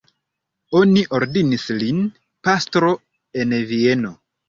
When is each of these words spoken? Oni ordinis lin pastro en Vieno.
Oni 0.79 1.03
ordinis 1.19 1.67
lin 1.83 2.01
pastro 2.51 2.93
en 3.45 3.59
Vieno. 3.73 4.17